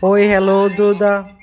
Oi, 0.00 0.22
hello, 0.26 0.68
Duda. 0.68 1.37